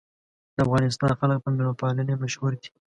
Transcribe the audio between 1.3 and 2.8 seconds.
په میلمه پالنې مشهور دي.